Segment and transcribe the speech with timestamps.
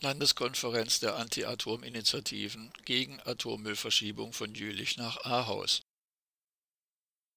[0.00, 5.80] Landeskonferenz der Anti-Atom-Initiativen gegen Atommüllverschiebung von Jülich nach Ahaus.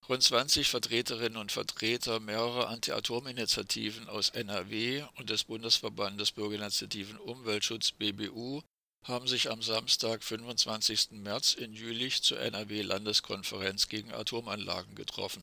[0.10, 8.62] Rund 20 Vertreterinnen und Vertreter mehrerer Anti-Atom-Initiativen aus NRW und des Bundesverbandes Bürgerinitiativen Umweltschutz BBU
[9.06, 11.12] haben sich am Samstag, 25.
[11.12, 15.42] März in Jülich zur NRW-Landeskonferenz gegen Atomanlagen getroffen.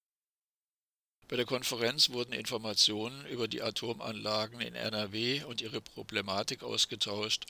[1.28, 7.46] Bei der Konferenz wurden Informationen über die Atomanlagen in NRW und ihre Problematik ausgetauscht.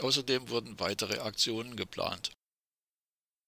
[0.00, 2.32] Außerdem wurden weitere Aktionen geplant.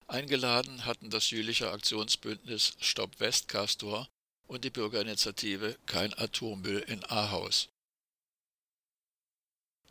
[0.06, 4.08] Eingeladen hatten das Jülicher Aktionsbündnis Stopp Westcastor
[4.46, 7.68] und die Bürgerinitiative Kein Atommüll in Ahaus.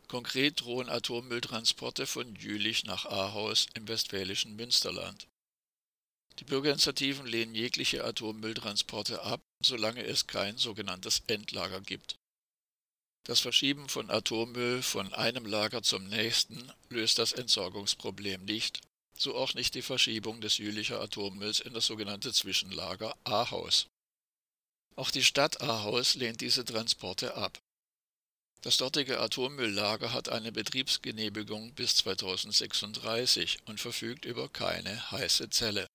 [0.08, 5.28] Konkret drohen Atommülltransporte von Jülich nach Ahaus im westfälischen Münsterland.
[6.38, 12.16] Die Bürgerinitiativen lehnen jegliche Atommülltransporte ab, solange es kein sogenanntes Endlager gibt.
[13.26, 18.80] Das Verschieben von Atommüll von einem Lager zum nächsten löst das Entsorgungsproblem nicht,
[19.18, 23.88] so auch nicht die Verschiebung des Jülicher Atommülls in das sogenannte Zwischenlager Ahaus.
[24.94, 27.58] Auch die Stadt Ahaus lehnt diese Transporte ab.
[28.62, 35.86] Das dortige Atommülllager hat eine Betriebsgenehmigung bis 2036 und verfügt über keine heiße Zelle.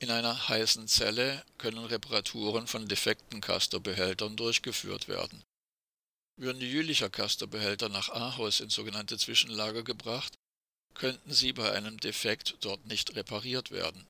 [0.00, 5.42] In einer heißen Zelle können Reparaturen von defekten Castor-Behältern durchgeführt werden.
[6.36, 10.34] Würden die Jülicher Castor-Behälter nach Ahaus ins sogenannte Zwischenlager gebracht,
[10.94, 14.06] könnten sie bei einem Defekt dort nicht repariert werden.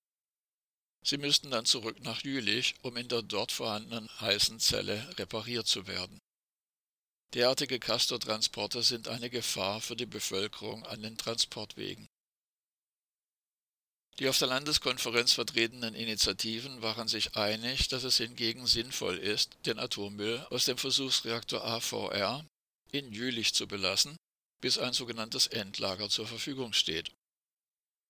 [1.02, 5.86] Sie müssten dann zurück nach Jülich, um in der dort vorhandenen heißen Zelle repariert zu
[5.86, 6.18] werden.
[7.32, 12.08] Derartige Castor-Transporte sind eine Gefahr für die Bevölkerung an den Transportwegen.
[14.18, 19.78] Die auf der Landeskonferenz vertretenen Initiativen waren sich einig, dass es hingegen sinnvoll ist, den
[19.78, 22.44] Atommüll aus dem Versuchsreaktor AVR
[22.90, 24.16] in Jülich zu belassen,
[24.60, 27.12] bis ein sogenanntes Endlager zur Verfügung steht.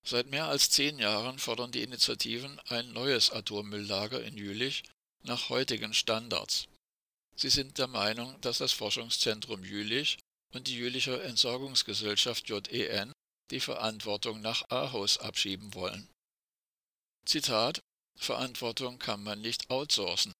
[0.06, 4.84] Seit mehr als zehn Jahren fordern die Initiativen ein neues Atommülllager in Jülich
[5.24, 6.68] nach heutigen Standards.
[7.36, 10.16] Sie sind der Meinung, dass das Forschungszentrum Jülich
[10.54, 13.12] und die Jülicher Entsorgungsgesellschaft JEN
[13.50, 16.08] die Verantwortung nach Ahaus abschieben wollen.
[17.24, 17.80] Zitat
[18.16, 20.32] Verantwortung kann man nicht outsourcen.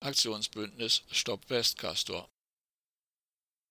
[0.00, 2.28] Aktionsbündnis Stopp Westcastor.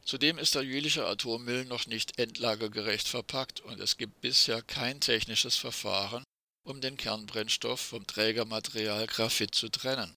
[0.03, 5.57] Zudem ist der jüliche Atommüll noch nicht endlagergerecht verpackt und es gibt bisher kein technisches
[5.57, 6.23] Verfahren,
[6.63, 10.15] um den Kernbrennstoff vom Trägermaterial Graphit zu trennen.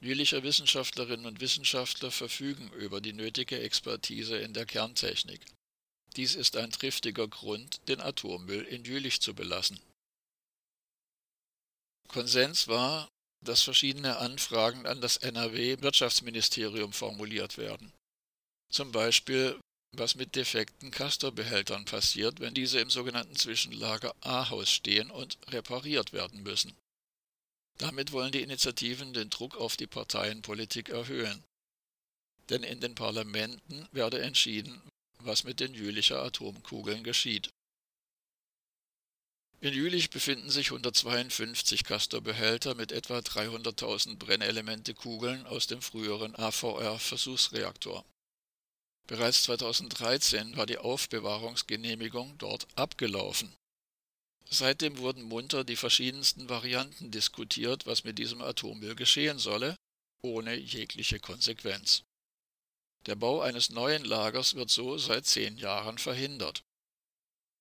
[0.00, 5.44] Jülicher Wissenschaftlerinnen und Wissenschaftler verfügen über die nötige Expertise in der Kerntechnik.
[6.18, 9.78] Dies ist ein triftiger Grund, den Atommüll in Jülich zu belassen.
[12.08, 13.08] Konsens war,
[13.44, 17.92] dass verschiedene Anfragen an das NRW-Wirtschaftsministerium formuliert werden.
[18.68, 19.60] Zum Beispiel,
[19.96, 26.42] was mit defekten Castor-Behältern passiert, wenn diese im sogenannten Zwischenlager A-Haus stehen und repariert werden
[26.42, 26.76] müssen.
[27.78, 31.44] Damit wollen die Initiativen den Druck auf die Parteienpolitik erhöhen.
[32.50, 34.82] Denn in den Parlamenten werde entschieden,
[35.28, 37.50] was mit den Jülicher Atomkugeln geschieht.
[39.60, 48.04] In Jülich befinden sich 152 Castor-Behälter mit etwa 300.000 Brennelemente-Kugeln aus dem früheren AVR-Versuchsreaktor.
[49.08, 53.52] Bereits 2013 war die Aufbewahrungsgenehmigung dort abgelaufen.
[54.48, 59.76] Seitdem wurden munter die verschiedensten Varianten diskutiert, was mit diesem Atommüll geschehen solle,
[60.22, 62.04] ohne jegliche Konsequenz.
[63.08, 66.62] Der Bau eines neuen Lagers wird so seit zehn Jahren verhindert.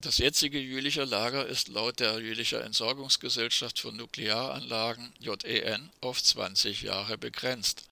[0.04, 7.18] Das jetzige Jülicher Lager ist laut der Jülicher Entsorgungsgesellschaft für Nuklearanlagen JEN auf 20 Jahre
[7.18, 7.86] begrenzt.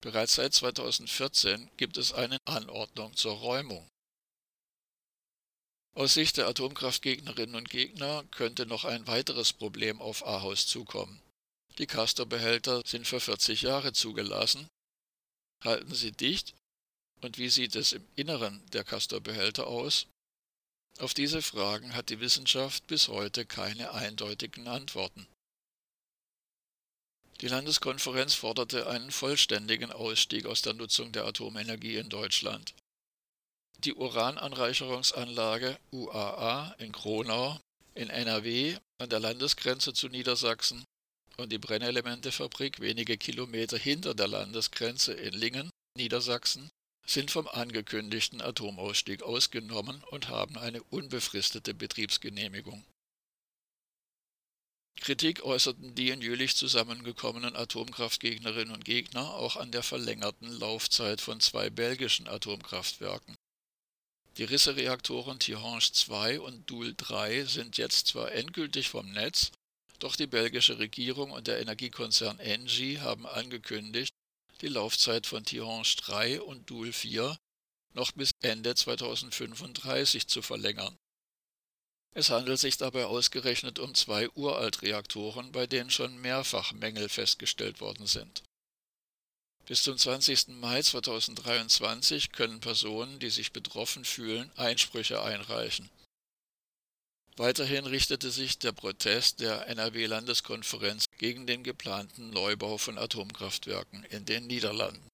[0.00, 3.86] Bereits seit 2014 gibt es eine Anordnung zur Räumung.
[5.94, 11.20] Aus Sicht der Atomkraftgegnerinnen und Gegner könnte noch ein weiteres Problem auf Ahaus zukommen.
[11.76, 14.68] Die Castor-Behälter sind für 40 Jahre zugelassen.
[15.62, 16.54] Halten sie dicht
[17.20, 20.06] und wie sieht es im Inneren der Castor-Behälter aus?
[20.98, 25.26] Auf diese Fragen hat die Wissenschaft bis heute keine eindeutigen Antworten.
[27.40, 32.74] Die Landeskonferenz forderte einen vollständigen Ausstieg aus der Nutzung der Atomenergie in Deutschland.
[33.84, 37.60] Die Urananreicherungsanlage UAA in Kronau,
[37.94, 40.84] in NRW an der Landesgrenze zu Niedersachsen
[41.36, 46.68] und die Brennelementefabrik wenige Kilometer hinter der Landesgrenze in Lingen, Niedersachsen,
[47.08, 52.84] sind vom angekündigten Atomausstieg ausgenommen und haben eine unbefristete Betriebsgenehmigung.
[55.00, 61.40] Kritik äußerten die in Jülich zusammengekommenen Atomkraftgegnerinnen und Gegner auch an der verlängerten Laufzeit von
[61.40, 63.36] zwei belgischen Atomkraftwerken.
[64.36, 69.50] Die Rissereaktoren Tihange 2 und Doel 3 sind jetzt zwar endgültig vom Netz,
[69.98, 74.12] doch die belgische Regierung und der Energiekonzern Engie haben angekündigt,
[74.60, 77.38] die Laufzeit von Tihange 3 und Doel 4
[77.94, 80.98] noch bis Ende 2035 zu verlängern.
[82.14, 88.06] Es handelt sich dabei ausgerechnet um zwei Uraltreaktoren, bei denen schon mehrfach Mängel festgestellt worden
[88.06, 88.42] sind.
[89.66, 90.48] Bis zum 20.
[90.48, 95.90] Mai 2023 können Personen, die sich betroffen fühlen, Einsprüche einreichen.
[97.38, 104.48] Weiterhin richtete sich der Protest der NRW-Landeskonferenz gegen den geplanten Neubau von Atomkraftwerken in den
[104.48, 105.08] Niederlanden